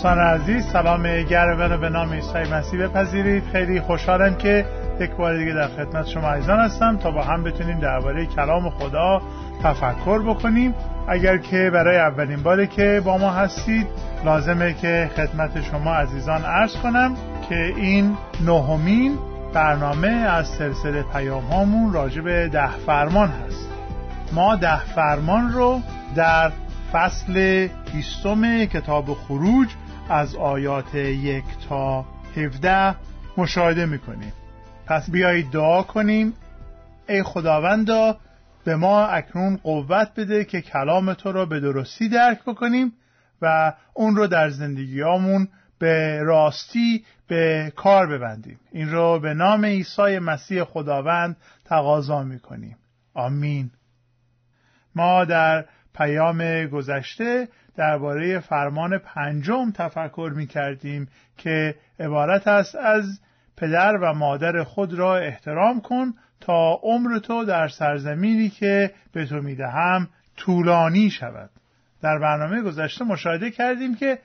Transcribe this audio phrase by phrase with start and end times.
[0.00, 3.44] دوستان عزیز سلام گرم رو به نام عیسی مسیح بپذیرید.
[3.52, 4.64] خیلی خوشحالم که
[5.00, 6.96] یک بار دیگه در خدمت شما عزیزان هستم.
[6.96, 9.22] تا با هم بتونیم درباره کلام خدا
[9.62, 10.74] تفکر بکنیم.
[11.08, 13.86] اگر که برای اولین باری که با ما هستید
[14.24, 17.14] لازمه که خدمت شما عزیزان عرض کنم
[17.48, 19.18] که این نهمین
[19.54, 23.68] برنامه از سلسله پیام هامون راجع به ده فرمان هست.
[24.32, 25.80] ما ده فرمان رو
[26.16, 26.52] در
[26.92, 29.68] فصل بیستم کتاب خروج
[30.10, 32.04] از آیات یک تا
[32.36, 32.94] 17
[33.36, 34.32] مشاهده می‌کنیم.
[34.86, 36.32] پس بیایید دعا کنیم.
[37.08, 38.16] ای خداوندا
[38.64, 42.92] به ما اکنون قوت بده که کلام تو را به درستی درک بکنیم
[43.42, 48.60] و اون رو در زندگیامون به راستی به کار ببندیم.
[48.72, 52.76] این رو به نام عیسی مسیح خداوند تقاضا می‌کنیم.
[53.14, 53.70] آمین.
[54.94, 55.64] ما در
[55.94, 63.20] پیام گذشته درباره فرمان پنجم تفکر می کردیم که عبارت است از
[63.56, 69.34] پدر و مادر خود را احترام کن تا عمر تو در سرزمینی که به تو
[69.34, 71.50] می‌دهم طولانی شود.
[72.02, 74.18] در برنامه گذشته مشاهده کردیم که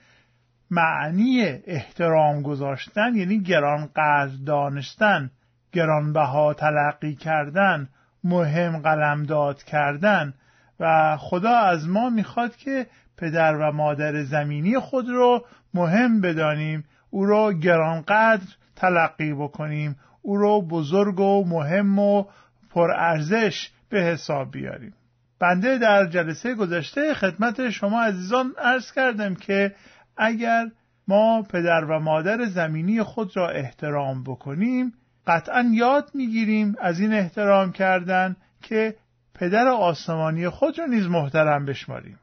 [0.70, 5.30] معنی احترام گذاشتن یعنی گرانقدر دانستن
[5.72, 7.88] گرانبها تلقی کردن
[8.24, 10.34] مهم قلمداد کردن
[10.80, 12.86] و خدا از ما می‌خواد که
[13.18, 20.62] پدر و مادر زمینی خود رو مهم بدانیم او رو گرانقدر تلقی بکنیم او رو
[20.62, 22.24] بزرگ و مهم و
[22.70, 24.94] پرارزش به حساب بیاریم.
[25.40, 29.74] بنده در جلسه گذشته خدمت شما عزیزان عرض کردم که
[30.16, 30.66] اگر
[31.08, 34.92] ما پدر و مادر زمینی خود را احترام بکنیم
[35.26, 38.96] قطعا یاد می‌گیریم از این احترام کردن که
[39.34, 42.18] پدر آسمانی خود را نیز محترم بشماریم.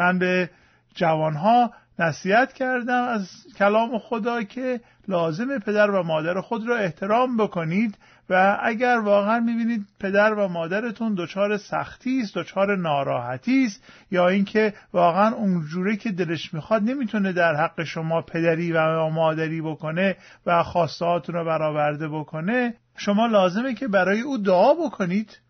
[0.00, 0.50] من به
[0.94, 3.28] جوانها نصیحت کردم از
[3.58, 7.98] کلام خدا که لازم پدر و مادر خود را احترام بکنید
[8.30, 14.74] و اگر واقعا می‌بینید پدر و مادرتون دچار سختی است دچار ناراحتی است یا اینکه
[14.92, 21.34] واقعا اونجوری که دلش می‌خواد نمی‌تونه در حق شما پدری و مادری بکنه و خواستهاتون
[21.34, 25.40] رو برآورده بکنه شما لازمه که برای او دعا بکنید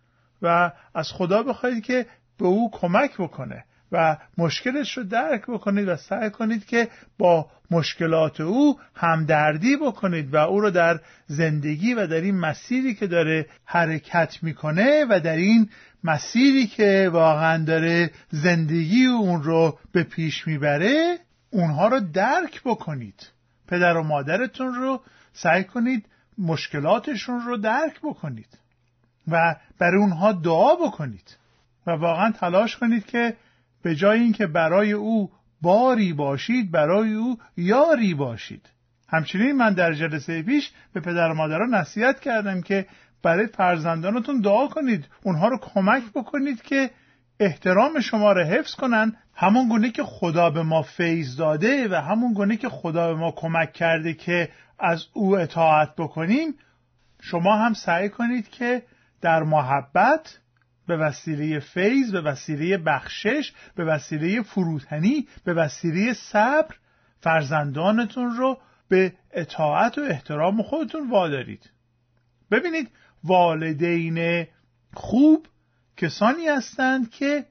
[0.43, 2.07] و از خدا بخواید که
[2.39, 3.65] به او کمک بکنه.
[3.93, 10.37] و مشکلش رو درک بکنید و سعی کنید که با مشکلات او همدردی بکنید و
[10.37, 15.69] او رو در زندگی و در این مسیری که داره حرکت می‌کنه و در این
[16.05, 21.19] مسیری که واقعا داره زندگی اون رو به پیش می‌بره
[21.51, 23.29] اونها رو درک بکنید.
[23.69, 25.01] پدر و مادرتون رو
[25.33, 26.07] سعی کنید
[26.39, 28.59] مشکلاتشون رو درک بکنید
[29.29, 31.37] و برای اونها دعا بکنید
[31.87, 33.37] و واقعا تلاش کنید که
[33.83, 35.31] به جای اینکه برای او
[35.63, 38.71] باری باشید برای او یاری باشید.
[39.09, 42.87] همچنین من در جلسه پیش به پدر و مادران نصیحت کردم که
[43.23, 46.91] برای فرزندانتون دعا کنید اونها رو کمک بکنید که
[47.41, 49.17] احترام شما رو حفظ کنن.
[49.35, 53.33] همون گونه که خدا به ما فیض داده و همون گونه که خدا به ما
[53.37, 54.49] کمک کرده که
[54.79, 56.55] از او اطاعت بکنیم
[57.21, 58.83] شما هم سعی کنید که
[59.21, 60.39] در محبت
[60.91, 66.75] به وسیله فیض به وسیله بخشش به وسیله فروتنی به وسیله صبر
[67.21, 68.59] فرزندانتون رو
[68.89, 71.71] به اطاعت و احترام خودتون وادارید.
[72.51, 72.91] ببینید
[73.25, 74.47] والدین
[74.95, 75.47] خوب
[75.97, 77.45] کسانی هستند که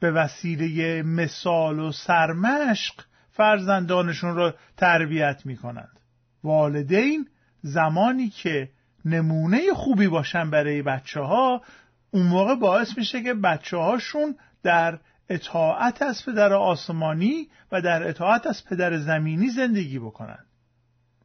[0.00, 2.94] به وسیله مثال و سرمشق
[3.30, 6.00] فرزندانشون رو تربیت می کنند
[6.44, 7.28] والدین
[7.62, 8.70] زمانی که
[9.04, 11.62] نمونه خوبی باشن برای بچه ها
[12.10, 18.46] اون موقع باعث میشه که بچه هاشون در اطاعت از پدر آسمانی و در اطاعت
[18.46, 20.44] از پدر زمینی زندگی بکنن.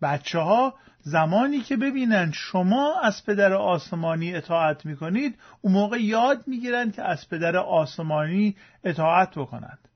[0.02, 6.92] بچه ها زمانی که ببینن شما از پدر آسمانی اطاعت می‌کنید اون موقع یاد می‌گیرن
[6.92, 9.88] که از پدر آسمانی اطاعت بکنند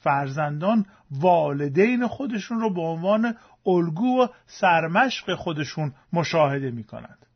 [0.00, 3.36] فرزندان والدین خودشون رو به عنوان
[3.66, 7.26] الگو و سرمشق خودشون مشاهده می‌کنند.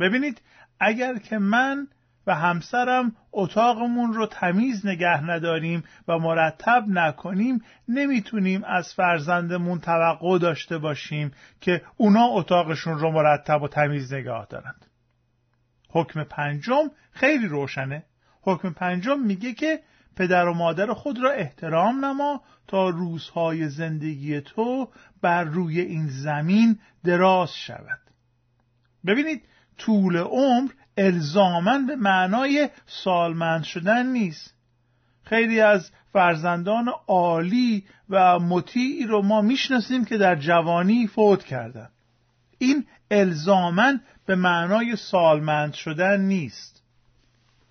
[0.00, 0.42] ببینید
[0.80, 1.88] اگر که من
[2.26, 10.78] و همسرم اتاقمون رو تمیز نگه نداریم و مرتب نکنیم نمی‌تونیم از فرزندمون توقع داشته
[10.78, 14.86] باشیم که اونا اتاقشون رو مرتب و تمیز نگاه دارند.
[15.90, 18.04] حکم پنجم خیلی روشنه.
[18.42, 19.80] حکم پنجم میگه که
[20.16, 24.88] پدر و مادر خود را احترام نما تا روزهای زندگی تو
[25.22, 28.00] بر روی این زمین دراز شود.
[29.06, 29.44] ببینید
[29.78, 34.54] طول عمر الزامن به معنای سالمند شدن نیست.
[35.24, 41.88] خیلی از فرزندان عالی و مطیعی رو ما می‌شناسیم که در جوانی فوت کردن.
[42.58, 46.82] این الزامن به معنای سالمند شدن نیست.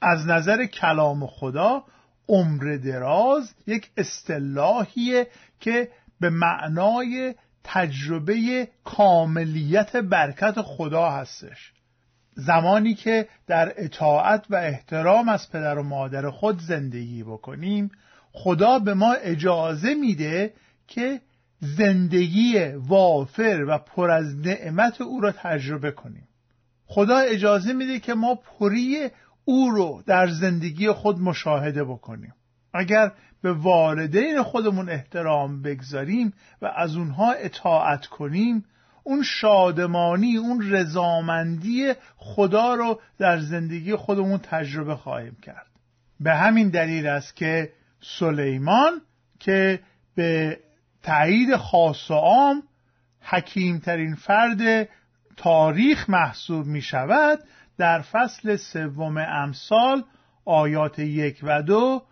[0.02, 1.84] از نظر کلام خدا
[2.30, 5.28] عمر دراز یک اصطلاحیه
[5.60, 11.71] که به معنای تجربه کاملیت برکت خدا هستش.
[12.46, 17.92] زمانی که در اطاعت و احترام از پدر و مادر خود زندگی بکنیم
[18.32, 20.54] خدا به ما اجازه میده
[20.88, 21.22] که
[21.60, 26.28] زندگی وافر و پر از نعمت او را تجربه کنیم.
[26.86, 29.10] خدا اجازه میده که ما پری
[29.46, 32.34] او رو در زندگی خود مشاهده بکنیم.
[32.74, 33.12] اگر
[33.42, 38.66] به والدین خودمون احترام بگذاریم و از اونها اطاعت کنیم
[39.04, 45.68] اون شادمانی اون رضامندی خدا رو در زندگی خودمون تجربه خواهیم کرد.
[46.20, 47.72] به همین دلیل است که
[48.20, 49.02] سلیمان
[49.40, 49.80] که
[50.16, 50.60] به
[51.04, 52.64] تایید خاص و عام
[53.22, 54.90] حکیمترین فرد
[55.38, 57.40] تاریخ محسوب می شود
[57.78, 60.04] در فصل سوم امثال
[60.46, 62.04] آیات یک و دو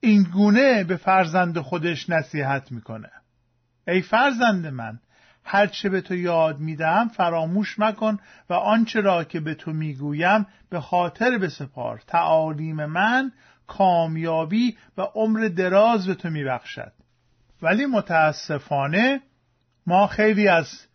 [0.00, 3.10] این گونه به فرزند خودش نصیحت می‌کنه
[3.88, 4.98] ای فرزند من
[5.48, 8.18] هرچه به تو یاد می‌دهم فراموش مکن
[8.50, 12.02] و آنچه را که به تو می‌گویم به خاطر بسپار.
[12.06, 13.32] تعالیم من
[13.66, 16.92] کامیابی و عمر دراز به تو میبخشد.
[17.62, 19.20] ولی متاسفانه
[19.86, 20.86] ما خیلی از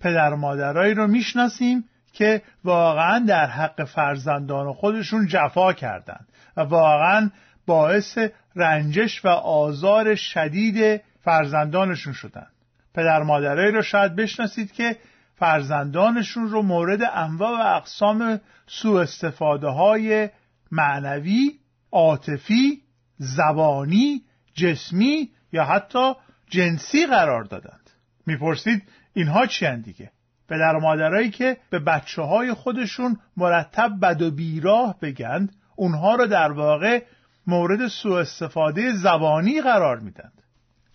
[0.00, 7.30] پدر مادرایی رو می‌شناسیم که واقعا در حق فرزندان خودشون جفا کردند و واقعا
[7.66, 8.18] باعث
[8.56, 12.51] رنجش و آزار شدید فرزندانشون شدند.
[12.94, 14.96] پدر مادرایی رو شاید بشناسید که
[15.34, 20.30] فرزندانشون رو مورد انواع و اقسام سوء استفاده های
[20.70, 21.58] معنوی،
[21.92, 22.82] عاطفی،
[23.16, 24.22] زبانی،
[24.54, 26.12] جسمی یا حتی
[26.50, 27.90] جنسی قرار دادند.
[28.26, 28.82] می‌پرسید
[29.14, 30.10] اینها چی دیگه؟
[30.48, 36.52] پدر مادرایی که به بچه های خودشون مرتب بد و بیراه بگند اونها رو در
[36.52, 37.02] واقع
[37.46, 40.42] مورد سوء استفاده زبانی قرار میدند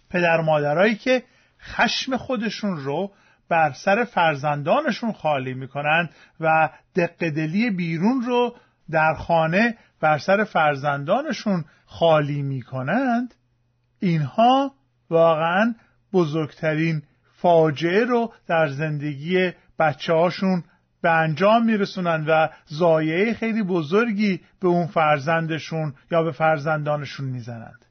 [0.09, 1.23] پدر مادرایی که
[1.61, 3.11] خشم خودشون رو
[3.49, 6.09] بر سر فرزندانشون خالی می‌کنن
[6.39, 8.55] و دقدلی بیرون رو
[8.91, 13.33] در خانه بر سر فرزندانشون خالی می‌کنند
[13.99, 14.71] اینها
[15.09, 15.75] واقعا
[16.13, 17.03] بزرگترین
[17.35, 20.63] فاجعه رو در زندگی بچه هاشون
[21.01, 27.86] به انجام میرسونن و زایعه خیلی بزرگی به اون فرزندشون یا به فرزندانشون می‌زنند.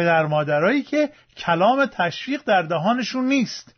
[0.00, 3.74] پدر مادرایی که کلام تشویق در دهانشون نیست.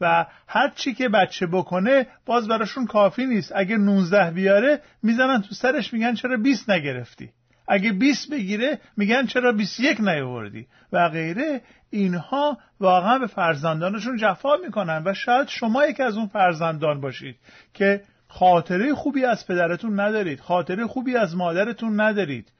[0.00, 3.52] و هر چی که بچه بکنه باز براشون کافی نیست.
[3.56, 7.30] اگه 19 بیاره می‌زنن تو سرش میگن چرا 20 نگرفتی؟
[7.68, 11.60] اگه 20 بگیره میگن چرا 21 نیاوردی؟ و غیره.
[11.90, 15.02] اینها واقعا به فرزندانشون جفا می‌کنن.
[15.06, 17.36] و شاید شما یکی از اون فرزندان باشید
[17.74, 22.52] که خاطره خوبی از پدرتون ندارید خاطره خوبی از مادرتون ندارید.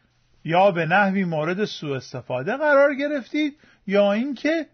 [0.45, 3.57] یا به نحوی مورد سوء استفاده قرار گرفتید
[3.87, 4.67] یا اینکه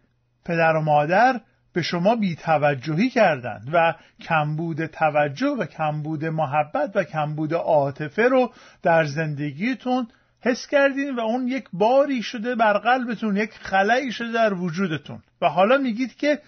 [0.44, 1.40] پدر و مادر
[1.72, 9.04] به شما بیتوجهی کردند و کمبود توجه و کمبود محبت و کمبود عاطفه رو در
[9.04, 10.08] زندگیتون
[10.42, 15.22] حس کردین و اون یک باری شده بر قلبتون یک خلایی شده در وجودتون.
[15.40, 16.38] و حالا میگید که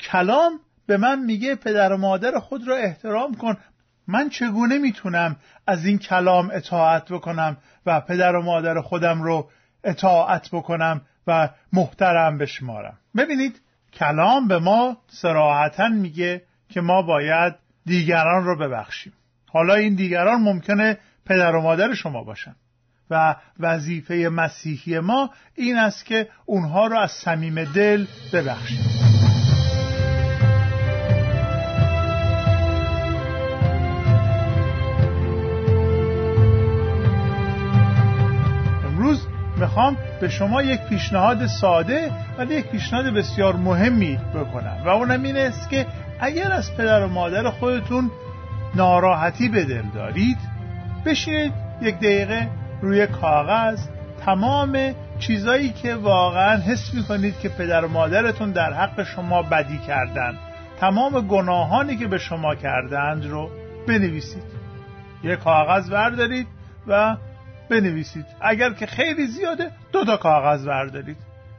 [0.00, 3.56] کلام به من میگه پدر و مادر خود را احترام کن
[4.10, 5.36] من چگونه می‌تونم
[5.66, 9.50] از این کلام اطاعت بکنم و پدر و مادر خودم رو
[9.84, 13.60] اطاعت بکنم و محترم بشمارم؟ ببینید
[13.92, 17.54] کلام به ما سراحتا میگه که ما باید
[17.86, 19.12] دیگران رو ببخشیم.
[19.52, 22.54] حالا این دیگران ممکنه پدر و مادر شما باشن
[23.10, 28.99] و وظیفه مسیحی ما این است که اونها رو از صمیم دل ببخشیم.
[39.70, 45.36] می‌خوام به شما یک پیشنهاد ساده ولی یک پیشنهاد بسیار مهمی بکنم و اونم این
[45.36, 45.86] است که
[46.20, 48.10] اگر از پدر و مادر خودتون
[48.74, 50.38] ناراحتی به دل دارید
[51.04, 52.48] بشینید یک دقیقه
[52.82, 53.78] روی کاغذ
[54.24, 60.38] تمام چیزایی که واقعا حس می‌کنید که پدر و مادرتون در حق شما بدی کردند
[60.80, 63.50] تمام گناهانی که به شما کردند رو
[63.88, 64.44] بنویسید.
[65.22, 66.46] یک کاغذ بردارید
[66.86, 67.16] و
[67.70, 68.26] بنویسید.
[68.40, 71.16] اگر که خیلی زیاده دو تا کاغذ بردارید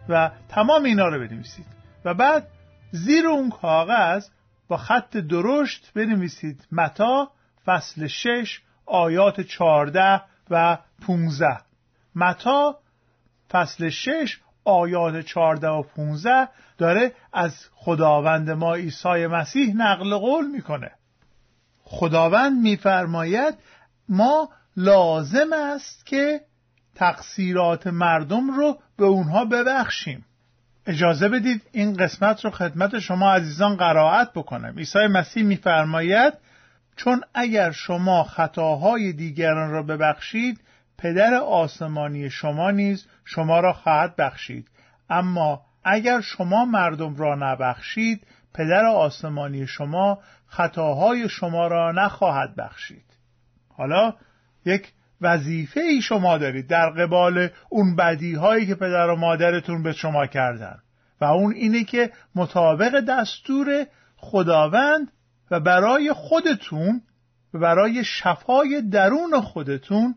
[0.10, 1.66] و تمام اینا رو بنویسید.
[2.06, 2.48] و بعد
[2.92, 4.28] زیر اون کاغذ
[4.68, 6.68] با خط درشت بنویسید.
[6.72, 7.32] متا
[7.66, 10.78] فصل شش آیات چارده و
[11.08, 11.58] 15
[12.16, 12.80] متا
[13.52, 20.92] فصل 6 آیات 14 و 15 داره از خداوند ما عیسی مسیح نقل قول می‌کنه.
[21.84, 23.54] خداوند میفرماید
[24.10, 26.42] ما لازم است که
[26.96, 30.26] تقصیرات مردم رو به اونها ببخشیم.
[30.86, 34.78] اجازه بدید این قسمت رو خدمت شما عزیزان قرائت بکنم.
[34.78, 36.34] عیسی مسیح میفرماید
[36.96, 40.60] چون اگر شما خطاهای دیگران را ببخشید
[40.98, 44.68] پدر آسمانی شما نیز شما را خواهد بخشید.
[45.10, 53.06] اما اگر شما مردم را نبخشید پدر آسمانی شما خطاهای شما را نخواهد بخشید.
[53.70, 54.14] حالا
[54.66, 59.92] یک وظیفه ای شما دارید در قبال اون بدی هایی که پدر و مادرتون به
[59.92, 60.80] شما کردن.
[61.22, 65.12] و اون اینه که مطابق دستور خداوند
[65.52, 67.02] و برای خودتون
[67.54, 70.16] و برای شفای درون خودتون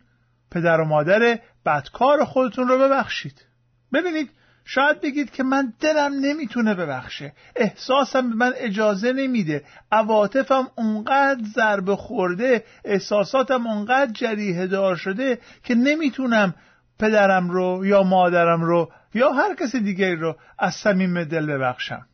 [0.51, 3.47] پدر و مادر بدکار خودتون رو ببخشید.
[3.93, 4.31] ببینید
[4.65, 7.33] شاید بگید که من دلم نمی‌تونه ببخشه.
[7.57, 9.65] احساسم به من اجازه نمیده.
[9.93, 16.55] عواطفم اونقدر ضربه خورده احساساتم اونقدر جریه دار شده که نمی‌تونم
[16.99, 22.07] پدرم رو یا مادرم رو یا هر کسی دیگه رو از صمیم دل ببخشم.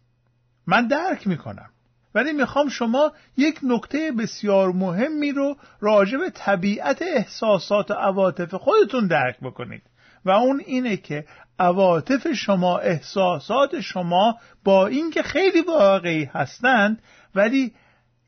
[0.67, 1.71] من درک می‌کنم.
[2.15, 9.07] ولی می‌خوام شما یک نکته بسیار مهمی رو راجع به طبیعت احساسات و عواطف خودتون
[9.07, 9.83] درک بکنید.
[10.25, 11.25] و اون اینه که
[11.61, 17.03] عواطف شما احساسات شما با اینکه خیلی واقعی هستند
[17.35, 17.73] ولی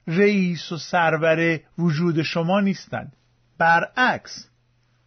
[0.07, 3.17] رئیس و سرور وجود شما نیستند
[3.59, 4.49] برعکس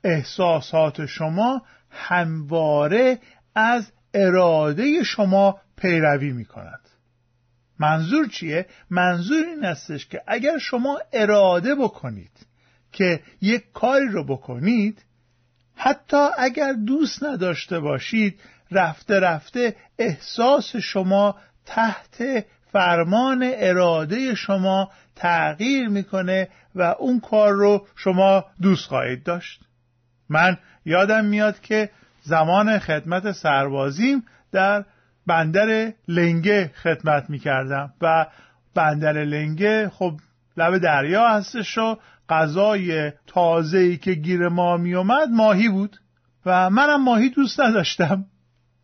[0.03, 3.19] احساسات شما همواره
[3.55, 6.89] از اراده شما پیروی می کند
[7.79, 12.47] منظور چیه؟ منظور این استش که اگر شما اراده بکنید
[12.91, 15.04] که یک کاری رو بکنید
[15.85, 18.39] حتی اگر دوست نداشته باشید
[18.71, 28.45] رفته رفته احساس شما تحت فرمان اراده شما تغییر می‌کنه و اون کار رو شما
[28.61, 29.61] دوست خواهید داشت.
[30.29, 31.89] من یادم میاد که
[32.21, 34.85] زمان خدمت سربازیم در
[35.27, 38.25] بندر لنگه خدمت می‌کردم و
[38.75, 40.13] بندر لنگه خب
[40.57, 41.97] لب دریا هستش و
[42.29, 43.11] غذای
[43.73, 45.97] ای که گیر ما می اومد ماهی بود
[46.45, 48.25] و منم ماهی دوست نداشتم.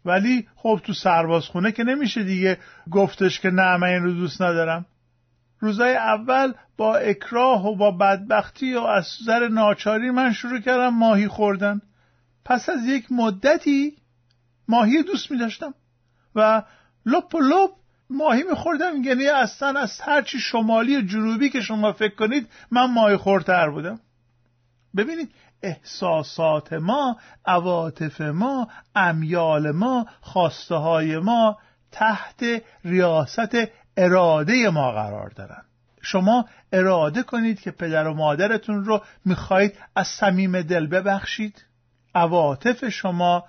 [0.05, 2.57] ولی خب تو سربازخونه که نمیشه دیگه
[2.91, 4.85] گفتش که نه من این رو دوست ندارم.
[5.59, 11.27] روزای اول با اکراه و با بدبختی و از سر ناچاری من شروع کردم ماهی
[11.27, 11.81] خوردن.
[12.45, 13.97] پس از یک مدتی
[14.67, 15.73] ماهی دوست می داشتم
[16.35, 16.63] و
[17.05, 17.71] لپ و لپ
[18.11, 23.17] ماهی میخوردم یعنی اصلا از هرچی شمالی و جنوبی که شما فکر کنید من ماهی
[23.17, 23.99] خورتر بودم.
[24.97, 25.31] ببینید
[25.63, 31.57] احساسات ما عواطف ما امیال ما خواسته های ما
[31.91, 32.43] تحت
[32.85, 33.57] ریاست
[33.97, 35.63] اراده ما قرار دارن.
[36.01, 41.65] شما اراده کنید که پدر و مادرتون رو می‌خواهید از صمیم دل ببخشید.
[42.15, 43.43] عواطف شما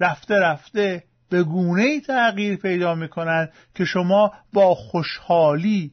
[0.00, 5.92] رفته رفته به گونه ای تغییر پیدا می کنند که شما با خوشحالی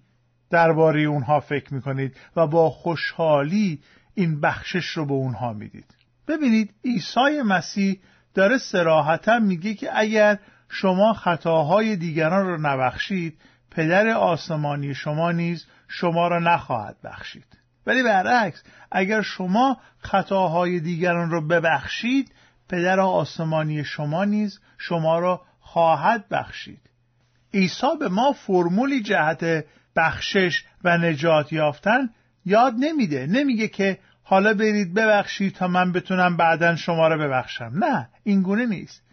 [0.49, 3.79] درباره اونها فکر می کنید و با خوشحالی
[4.15, 5.95] این بخشش رو به اونها می‌دید.
[6.27, 7.99] ببینید عیسی مسیح
[8.33, 13.37] داره سراحتا میگه که اگر شما خطاهای دیگران رو نبخشید
[13.71, 17.57] پدر آسمانی شما نیز شما را نخواهد بخشید.
[17.85, 22.31] ولی برعکس اگر شما خطاهای دیگران رو ببخشید
[22.69, 26.81] پدر آسمانی شما نیز شما را خواهد بخشید.
[27.53, 32.09] عیسی به ما فرمولی جهت بخشش و نجات یافتن
[32.45, 33.27] یاد نمیده.
[33.27, 37.71] نمیگه که حالا برید ببخشید تا من بتونم بعدا شما را ببخشم.
[37.75, 39.03] نه اینگونه نیست.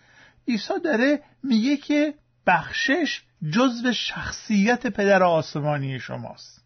[0.48, 2.14] عیسی داره میگه که
[2.46, 6.64] بخشش جزو شخصیت پدر آسمانی شماست.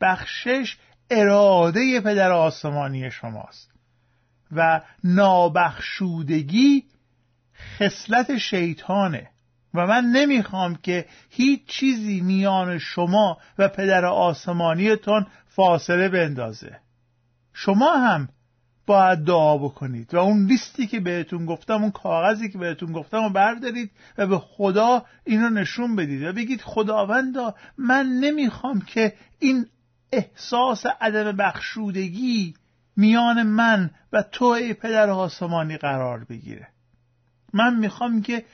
[0.00, 0.76] بخشش
[1.10, 3.77] اراده پدر آسمانی شماست.
[4.52, 6.84] و نابخشودگی
[7.78, 9.30] خصلت شیطانه.
[9.74, 16.80] و من نمی‌خوام که هیچ چیزی میان شما و پدر آسمانیتون فاصله بندازه.
[17.52, 18.28] شما هم
[18.86, 23.30] باید دعا بکنید و اون لیستی که بهتون گفتم اون کاغذی که بهتون گفتم رو
[23.30, 29.66] بردارید و به خدا این رو نشون بدید و بگید خداوندا من نمی‌خوام که این
[30.12, 32.54] احساس عدم بخشودگی
[32.98, 36.68] میان من و تو ای پدر آسمانی قرار بگیره.
[37.52, 38.44] من می‌خوام که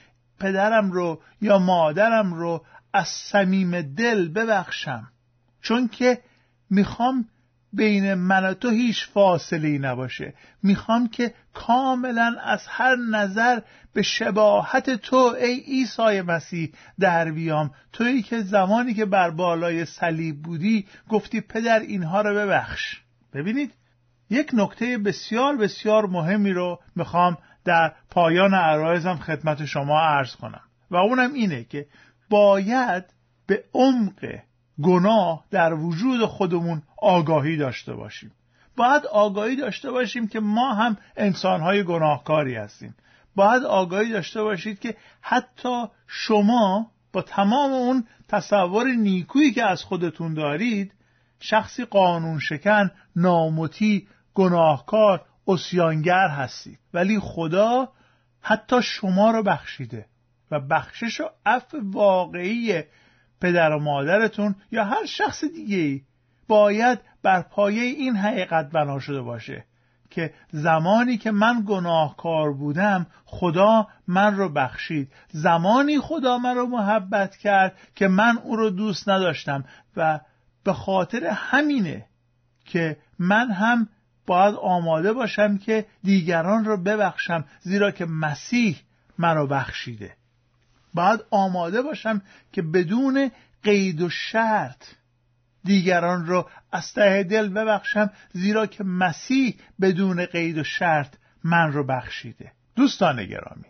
[0.41, 5.09] پدرم رو یا مادرم رو از صمیم دل ببخشم.
[5.63, 6.19] چون که
[6.71, 7.29] می‌خوام
[7.73, 10.35] بین من و تو هیچ فاصله ای نباشه.
[10.63, 13.61] می‌خوام که کاملا از هر نظر
[13.93, 17.71] به شباهت تو ای عیسی مسیح در بیام.
[17.93, 23.01] تویی که زمانی که بر بالای صلیب بودی گفتی پدر اینها رو ببخش.
[23.33, 23.73] ببینید؟
[24.31, 30.61] یک نکته بسیار بسیار مهمی رو می‌خوام در پایان عرایزم خدمت شما عرض کنم.
[30.91, 31.87] و اونم اینه که
[32.31, 33.05] باید
[33.47, 34.39] به عمق
[34.83, 38.33] گناه در وجود خودمون آگاهی داشته باشیم.
[38.77, 42.95] باید آگاهی داشته باشیم که ما هم انسانهای گناهکاری هستیم.
[43.35, 50.35] باید آگاهی داشته باشید که حتی شما با تمام اون تصور نیکویی که از خودتون
[50.35, 50.93] دارید
[51.41, 56.79] شخصی قانون شکن ناموتی گناهکار اسیانگر هستید.
[56.95, 57.89] ولی خدا
[58.41, 60.07] حتی شما رو بخشیده
[60.51, 62.83] و بخشش و عفو واقعی
[63.41, 66.03] پدر و مادرتون یا هر شخص دیگه ای
[66.49, 69.65] باید بر پایه این حقیقت بنا شده باشه
[70.11, 75.13] که زمانی که من گناهکار بودم خدا من رو بخشید.
[75.31, 79.65] زمانی خدا من رو محبت کرد که من او رو دوست نداشتم
[79.97, 80.21] و
[80.65, 82.07] به خاطر همینه
[82.65, 83.89] که من هم
[84.27, 88.77] باید آماده باشم که دیگران رو ببخشم زیرا که مسیح
[89.19, 90.17] من رو بخشیده.
[90.95, 93.31] باید آماده باشم که بدون
[93.63, 94.85] قید و شرط
[95.65, 101.15] دیگران رو از ته دل ببخشم زیرا که مسیح بدون قید و شرط
[101.45, 102.53] من رو بخشیده.
[102.77, 103.65] دوستان گرامی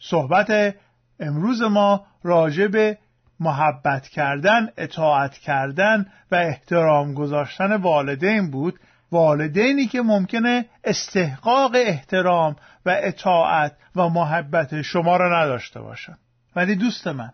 [0.00, 0.76] صحبت
[1.20, 2.98] امروز ما راجع به
[3.40, 8.80] محبت کردن، اطاعت کردن و احترام گذاشتن والدین بود.
[9.12, 16.16] والدینی که ممکنه استحقاق احترام و اطاعت و محبت شما را نداشته باشن.
[16.56, 17.32] ولی دوست من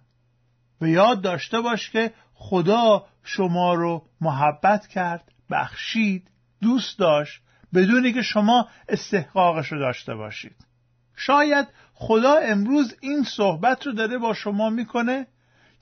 [0.81, 6.31] به یاد داشته باش که خدا شما رو محبت کرد بخشید
[6.63, 7.43] دوست داشت
[7.75, 10.57] بدونی که شما استحقاقش رو داشته باشید.
[11.17, 15.27] شاید خدا امروز این صحبت رو داره با شما می‌کنه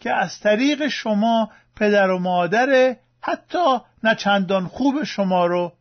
[0.01, 5.73] که از طریق شما پدر و مادر حتی نه چندان خوب شما رو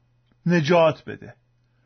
[0.46, 1.34] نجات بده.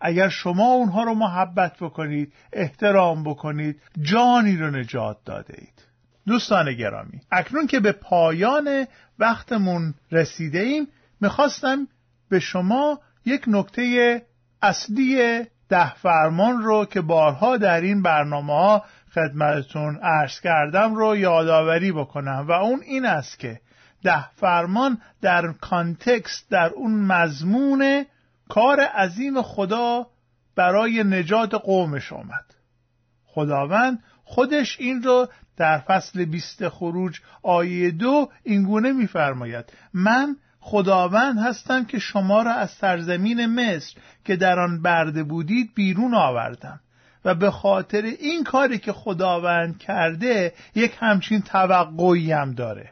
[0.02, 5.90] اگر شما اونها رو محبت بکنید احترام بکنید جانی رو نجات داده اید.
[6.28, 8.88] دوستان گرامی اکنون که به پایان
[9.20, 10.88] وقتمون رسیده ایم
[11.22, 11.88] می‌خواستم
[12.30, 14.22] به شما یک نکته
[14.62, 21.92] اصلی ده فرمان رو که بارها در این برنامه ها خدمتتون عرض کردم رو یادآوری
[21.92, 23.60] بکنم و اون این است که
[24.04, 28.06] ده فرمان در کانتکست در اون مضمون
[28.50, 30.08] کار عظیم خدا
[30.56, 32.46] برای نجات قومش آمد.
[33.26, 39.66] خداوند خودش این رو در فصل بیست خروج آیه دو اینگونه میفرماید.
[39.94, 46.14] من خداوند هستم که شما را از سرزمین مصر که در آن برده بودید بیرون
[46.14, 46.80] آوردم
[47.26, 52.92] و به خاطر این کاری که خداوند کرده یک همچین توقعی هم داره.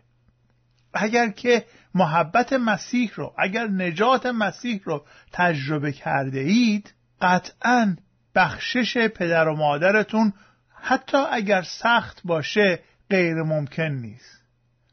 [0.94, 1.66] اگر که
[1.98, 7.96] محبت مسیح رو اگر نجات مسیح رو تجربه کرده اید قطعا
[8.36, 10.34] بخشش پدر و مادرتون
[10.82, 12.80] حتی اگر سخت باشه
[13.10, 14.42] غیر ممکن نیست.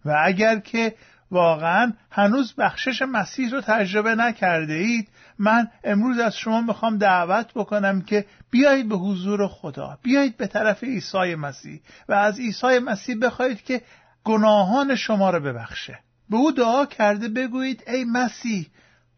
[0.04, 0.94] و اگر که
[1.30, 8.00] واقعا هنوز بخشش مسیح رو تجربه نکرده اید من امروز از شما می‌خوام دعوت بکنم
[8.00, 13.62] که بیایید به حضور خدا بیایید به طرف عیسی مسیح و از عیسی مسیح بخواهید
[13.62, 13.82] که
[14.24, 15.98] گناهان شما رو ببخشه.
[16.30, 18.66] به او دعا کرده بگویید ای مسیح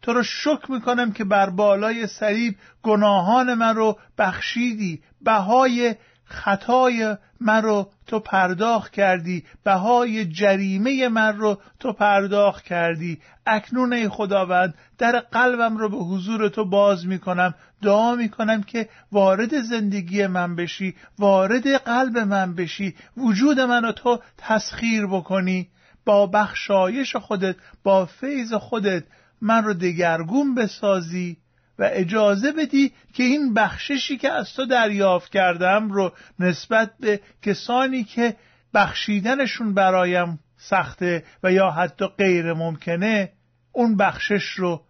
[0.01, 7.61] تو رو شکر می‌کنم که بر بالای صلیب گناهان من رو بخشیدی بهای خطای من
[7.61, 13.19] رو تو پرداخت کردی بهای جریمه من رو تو پرداخت کردی.
[13.45, 17.55] اکنون ای خداوند در قلبم رو به حضور تو باز می‌کنم.
[17.81, 24.19] دعا می‌کنم که وارد زندگی من بشی وارد قلب من بشی وجود من رو تو
[24.37, 25.69] تسخیر بکنی.
[26.07, 29.03] با بخشایش خودت با فیض خودت
[29.41, 31.37] من رو دگرگون بسازی
[31.79, 38.03] و اجازه بدی که این بخششی که از تو دریافت کردم رو نسبت به کسانی
[38.03, 38.35] که
[38.73, 43.31] بخشیدنشون برایم سخته و یا حتی غیر ممکنه
[43.71, 44.81] اون بخشش رو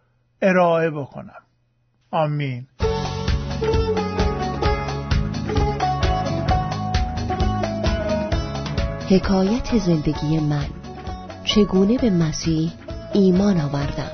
[0.41, 1.43] ارائه بکنم.
[2.11, 2.67] آمین.
[9.09, 10.76] حکایت زندگی من.
[11.55, 12.71] چگونه به مسیح
[13.13, 14.11] ایمان آوردم؟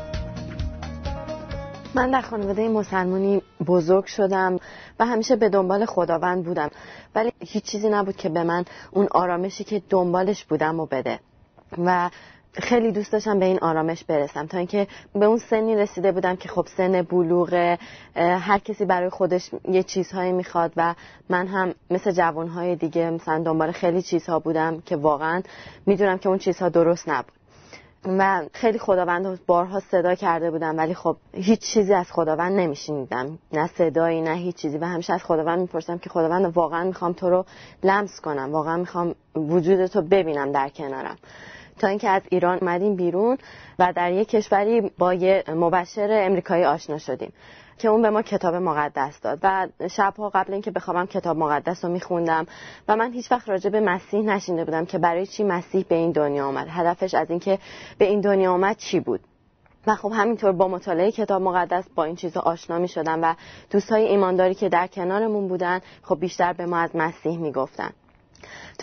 [1.96, 4.60] من در خانواده مسلمانی بزرگ شدم
[5.00, 6.69] و همیشه به دنبال خداوند بودم.
[7.15, 11.19] ولی هیچ چیزی نبود که به من اون آرامشی که دنبالش بودم و بده.
[11.86, 12.10] و
[12.54, 14.48] خیلی دوست داشتم به این آرامش برسم.
[14.48, 17.78] تا اینکه به اون سنی رسیده بودم که خب سن بلوغ
[18.16, 20.96] هر کسی برای خودش یه چیزهایی می‌خواد و
[21.30, 25.42] من هم مثل جوانهای دیگه مثلا دنبال خیلی چیزها بودم که واقعا
[25.86, 27.32] می‌دونم که اون چیزها درست نبود.
[28.06, 33.38] و خیلی خداوند بارها صدا کرده بودم ولی خب هیچ چیزی از خداوند نمیشنیدم.
[33.54, 34.78] نه صدایی نه هیچ چیزی.
[34.78, 37.46] و همیشه از خداوند می‌پرسم که خداوند واقعا می‌خوام تو رو
[37.84, 38.52] لمس کنم.
[38.52, 41.18] واقعا می‌خوام وجود تو ببینم در کنارم.
[41.80, 43.38] تا اینکه از ایران اومدیم بیرون
[43.80, 47.34] و در یک کشوری با یه مبشر امریکایی آشنا شدیم
[47.78, 49.40] که اون به ما کتاب مقدس داد.
[49.44, 52.46] و شبها قبل اینکه بخوابم کتاب مقدس رو میخوندم
[52.88, 56.12] و من هیچ وقت راجع به مسیح نشینده بودم که برای چی مسیح به این
[56.12, 56.68] دنیا آمد.
[56.70, 57.60] هدفش از اینکه
[57.98, 59.20] به این دنیا آمد چی بود؟
[59.88, 63.36] و خب همینطور با مطالعه کتاب مقدس با این چیزا آشنا می شدم و
[63.70, 67.90] دوستای ایمانداری که در کنارمون بودن خب بیشتر به ما از مسیح می‌گفتن.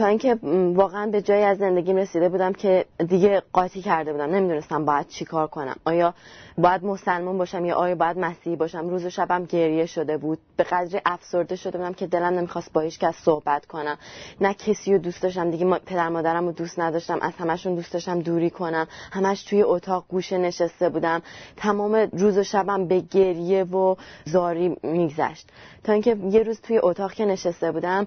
[0.00, 0.38] تا اینکه
[0.74, 4.30] واقعا به جایی از زندگیم رسیده بودم که دیگه قاطی کرده بودم.
[4.30, 5.76] نمی‌دونستم باید چی کار کنم.
[5.84, 6.14] آیا
[6.58, 10.38] باید مسلمان باشم یا آیا باید مسیحی باشم؟ روز و شبم گریه شده بود.
[10.56, 13.98] به قدر افسرده شده بودم که دلم نمی‌خواست با هیچ کس صحبت کنم.
[14.40, 15.50] نه کسی رو دوست داشتم.
[15.50, 17.18] دیگه پدر مادرم رو دوست نداشتم.
[17.22, 18.86] از همشون دوست داشتم دوری کنم.
[19.12, 21.22] همش توی اتاق گوشه نشسته بودم.
[21.56, 25.48] تمام روز و شبم به گریه و زاری میگذشت.
[25.84, 28.06] تا اینکه یه روز توی اتاق که نشسته بودم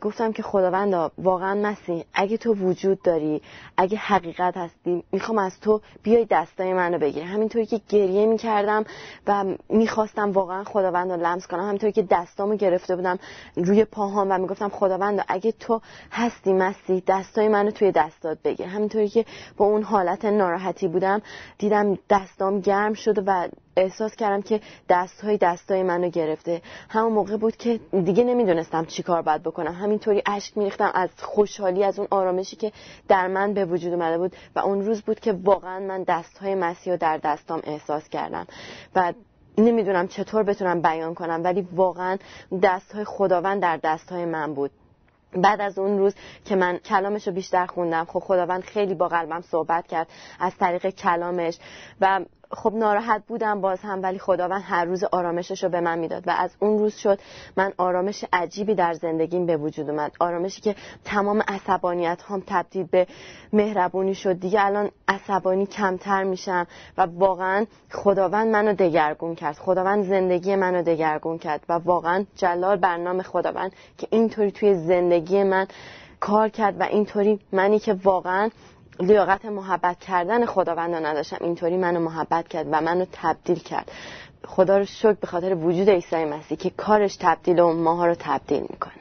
[0.00, 3.42] گفتم که خداوندا واقعا مسیح اگه تو وجود داری
[3.76, 7.26] اگه حقیقت هستی می‌خوام از تو بیای دستای منو بگیری.
[7.26, 8.84] همینطوری که گریه می‌کردم
[9.26, 11.60] و می‌خواستم واقعا خداوند رو لمس کنم.
[11.60, 13.18] همینطوری که دستامو گرفته بودم
[13.56, 15.80] روی پاهام و می‌گفتم خداوند اگه تو
[16.12, 18.66] هستی مسیح دستای منو توی دستات بگیر.
[18.66, 19.24] همینطوری که
[19.56, 21.22] با اون حالت ناراحتی بودم
[21.58, 23.48] دیدم دستام گرم شد و
[23.80, 26.62] احساس کردم که دستهای دستای منو گرفته.
[26.88, 29.72] همون موقع بود که دیگه نمی‌دونستم چی کار باید بکنم.
[29.72, 32.72] همینطوری اشک میریختم از خوشحالی از اون آرامشی که
[33.08, 36.96] در من به وجود اومده بود و اون روز بود که واقعا من دستهای مسیح
[36.96, 38.46] در دستام احساس کردم.
[38.94, 39.12] و
[39.58, 42.18] نمی‌دونم چطور بتونم بیان کنم ولی واقعا
[42.62, 44.70] دستهای خداوند در دستهای من بود.
[45.32, 46.14] بعد از اون روز
[46.44, 50.08] که من کلامش رو بیشتر خوندم خب خداوند خیلی با قلبم صحبت کرد
[50.40, 51.58] از طریق کلامش
[52.00, 52.20] و
[52.52, 56.30] خب ناراحت بودم باز هم ولی خداوند هر روز آرامشش رو به من می‌داد و
[56.30, 57.18] از اون روز شد
[57.56, 60.12] من آرامش عجیبی در زندگیم به وجود اومد.
[60.20, 63.06] آرامشی که تمام عصبانیت هم تبدیل به
[63.52, 64.40] مهربونی شد.
[64.40, 66.66] دیگه الان عصبانی کمتر میشم
[66.98, 69.56] و واقعا خداوند منو دگرگون کرد.
[69.56, 75.66] خداوند زندگی منو دگرگون کرد و واقعا جلال برنامه خداوند که اینطوری توی زندگی من
[76.20, 78.50] کار کرد و اینطوری منی که واقعا
[79.00, 81.36] لیاقت محبت کردن خداوند نداشتم.
[81.40, 83.90] اینطوری منو محبت کرد و منو تبدیل کرد.
[84.44, 88.60] خدا رو شکر به خاطر وجود عیسی مسیح که کارش تبدیل و ماها رو تبدیل
[88.60, 88.99] می‌کنه.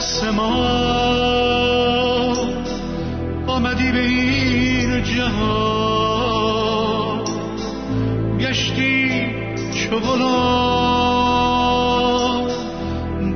[0.00, 0.40] آسمان
[3.46, 6.40] آمدی به این جهان.
[8.38, 9.26] گشتی
[9.72, 10.40] چغلا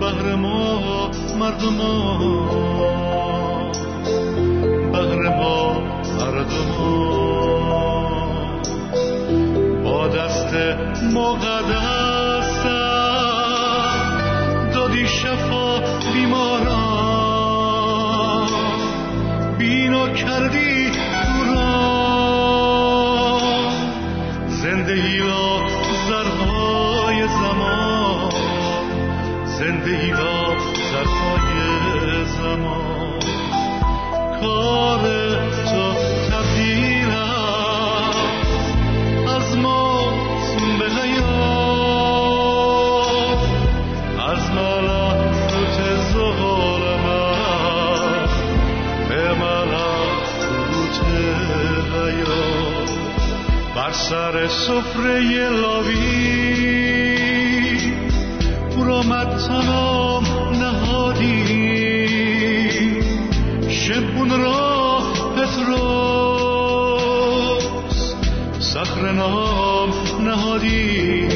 [0.00, 2.22] بهر ما مردمان
[4.92, 5.76] بهر ما
[9.84, 10.08] با
[15.04, 15.80] دادی شفا
[16.12, 16.78] بیماران.
[19.58, 21.74] بینو کردی دوران
[24.48, 25.60] زندگی را
[26.08, 28.30] زرهای زمان.
[29.44, 30.56] زندگی را
[30.92, 33.20] زرهای زمان.
[34.40, 35.13] کار
[54.14, 56.06] سر سفره لاوی
[58.76, 59.02] او را
[59.48, 61.44] تمام نهادی.
[63.68, 64.98] شبون را
[65.36, 66.54] پتروس
[68.58, 71.28] سخر نام نهادی.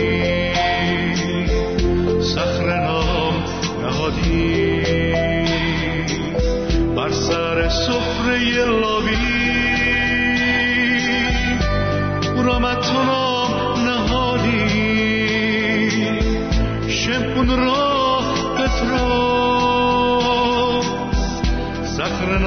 [2.22, 3.44] سخر نام
[3.82, 4.82] نهادی.
[6.96, 9.37] بر سر سفره لاوی
[12.58, 13.48] غمت تو را
[13.84, 14.70] نهادی.
[16.88, 18.20] شبون را
[18.58, 20.04] بفراز
[21.82, 22.38] زخر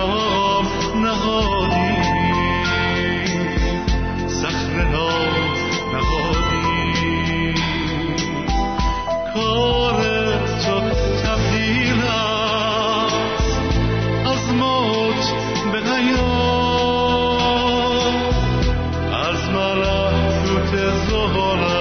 [21.11, 21.80] the whole